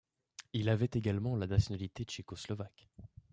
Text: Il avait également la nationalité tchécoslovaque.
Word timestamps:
Il 0.53 0.69
avait 0.69 0.89
également 0.95 1.35
la 1.35 1.45
nationalité 1.45 2.05
tchécoslovaque. 2.05 2.89